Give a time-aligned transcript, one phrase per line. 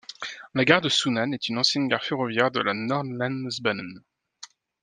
[0.55, 4.01] La gare de Sunnan est une ancienne gare ferroviaire de la Nordlandsbanen.